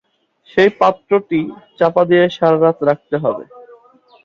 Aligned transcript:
সেই 0.49 0.69
পাত্রটি 0.79 1.39
চাপা 1.79 2.03
দিয়ে 2.09 2.25
সারা 2.37 2.57
রাত 2.59 2.77
রাখতে 2.89 3.15
হবে। 3.23 3.43